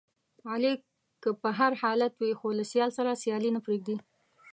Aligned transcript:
علي 0.51 0.73
که 1.21 1.29
په 1.41 1.49
هر 1.59 1.71
حالت 1.81 2.13
وي، 2.15 2.31
خو 2.39 2.47
له 2.59 2.63
سیال 2.71 2.89
سره 2.97 3.19
سیالي 3.23 3.49
نه 3.55 3.61
پرېږدي. 3.65 3.97